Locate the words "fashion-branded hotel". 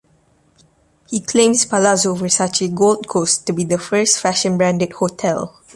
4.19-5.61